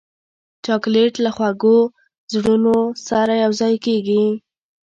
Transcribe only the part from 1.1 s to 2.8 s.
له خوږو زړونو